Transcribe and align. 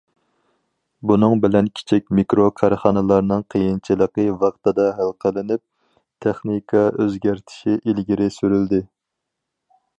بۇنىڭ 1.09 1.35
بىلەن 1.43 1.67
كىچىك، 1.79 2.07
مىكرو 2.19 2.47
كارخانىلارنىڭ 2.61 3.43
قىيىنچىلىقى 3.55 4.25
ۋاقتىدا 4.45 4.87
ھەل 5.01 5.13
قىلىنىپ، 5.25 5.63
تېخنىكا 6.27 6.83
ئۆزگەرتىشى 6.89 7.79
ئىلگىرى 7.79 8.33
سۈرۈلدى. 8.41 8.85